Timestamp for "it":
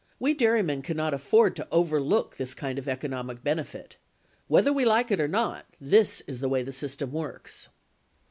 5.11-5.21